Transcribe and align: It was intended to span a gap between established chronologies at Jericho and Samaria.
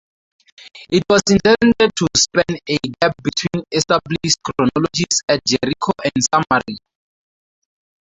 It 0.89 1.03
was 1.07 1.21
intended 1.29 1.91
to 1.97 2.07
span 2.17 2.55
a 2.67 2.77
gap 3.03 3.13
between 3.21 3.63
established 3.71 4.37
chronologies 4.41 5.21
at 5.29 5.41
Jericho 5.45 5.91
and 6.03 6.23
Samaria. 6.33 6.79